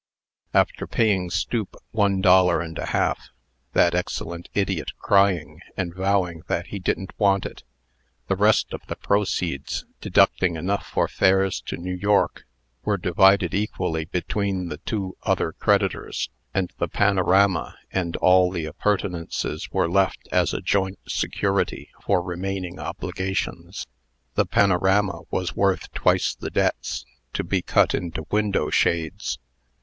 [0.55, 3.29] After paying Stoop one dollar and a half
[3.73, 7.61] (that excellent idiot crying, and vowing that he didn't want it),
[8.27, 12.45] the rest of the proceeds, deducting enough for fares to New York,
[12.83, 19.69] were divided equally between the two other creditors; and the panorama and all the appurtenances
[19.71, 23.85] were left as a joint security for remaining obligations.
[24.33, 29.37] The panorama was worth twice the debts, to be cut into window shades.